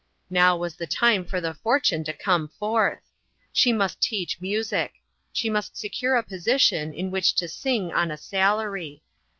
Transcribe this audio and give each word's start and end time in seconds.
Now 0.31 0.57
was 0.57 0.77
the 0.77 0.87
time 0.87 1.23
for 1.25 1.39
the 1.39 1.53
fortune 1.53 2.03
to 2.05 2.11
come 2.11 2.47
forth. 2.47 3.03
She 3.53 3.71
must 3.71 4.01
teach 4.01 4.41
music; 4.41 4.93
she 5.31 5.47
must 5.47 5.77
se 5.77 5.89
cure 5.89 6.15
a 6.15 6.23
position 6.23 6.91
in 6.91 7.11
which 7.11 7.35
to 7.35 7.47
sing 7.47 7.93
on 7.93 8.09
a 8.09 8.17
salary. 8.17 9.03